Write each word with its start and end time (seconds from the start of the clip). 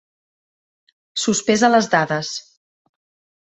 Sospesa 1.25 1.69
les 1.75 1.91
dades. 1.93 2.33